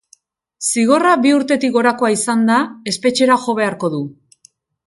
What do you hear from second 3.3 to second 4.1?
jo beharko du.